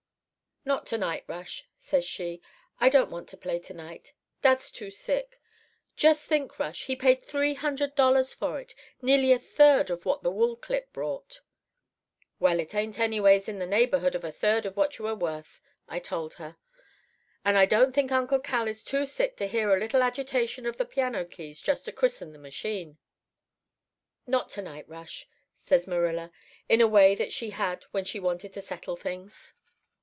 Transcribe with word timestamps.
"'Not 0.63 0.85
to 0.87 0.97
night, 0.99 1.23
Rush,' 1.25 1.65
says 1.79 2.05
she. 2.05 2.39
'I 2.79 2.89
don't 2.89 3.09
want 3.09 3.27
to 3.29 3.35
play 3.37 3.53
any 3.55 3.61
to 3.63 3.73
night. 3.73 4.13
Dad's 4.43 4.69
too 4.69 4.91
sick. 4.91 5.41
Just 5.95 6.27
think, 6.27 6.59
Rush, 6.59 6.85
he 6.85 6.95
paid 6.95 7.23
three 7.23 7.55
hundred 7.55 7.95
dollars 7.95 8.31
for 8.31 8.59
it 8.59 8.75
—nearly 9.01 9.31
a 9.31 9.39
third 9.39 9.89
of 9.89 10.05
what 10.05 10.21
the 10.21 10.29
wool 10.29 10.55
clip 10.55 10.93
brought!' 10.93 11.39
"'Well, 12.39 12.59
it 12.59 12.75
ain't 12.75 12.99
anyways 12.99 13.49
in 13.49 13.57
the 13.57 13.65
neighbourhood 13.65 14.13
of 14.13 14.23
a 14.23 14.31
third 14.31 14.67
of 14.67 14.77
what 14.77 14.99
you 14.99 15.07
are 15.07 15.15
worth,' 15.15 15.61
I 15.89 15.97
told 15.97 16.35
her. 16.35 16.57
'And 17.43 17.57
I 17.57 17.65
don't 17.65 17.91
think 17.91 18.11
Uncle 18.11 18.39
Cal 18.39 18.67
is 18.67 18.83
too 18.83 19.07
sick 19.07 19.37
to 19.37 19.47
hear 19.47 19.75
a 19.75 19.79
little 19.79 20.03
agitation 20.03 20.67
of 20.67 20.77
the 20.77 20.85
piano 20.85 21.25
keys 21.25 21.59
just 21.59 21.85
to 21.85 21.91
christen 21.91 22.33
the 22.33 22.37
machine. 22.39 22.99
"'Not 24.27 24.49
to 24.49 24.61
night, 24.61 24.87
Rush,' 24.87 25.27
says 25.57 25.87
Marilla, 25.87 26.31
in 26.69 26.81
a 26.81 26.87
way 26.87 27.15
that 27.15 27.33
she 27.33 27.49
had 27.49 27.83
when 27.89 28.05
she 28.05 28.19
wanted 28.19 28.53
to 28.53 28.61
settle 28.61 28.95
things. 28.95 29.55